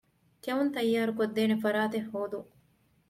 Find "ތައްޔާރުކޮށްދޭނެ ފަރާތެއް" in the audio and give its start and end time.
0.75-2.09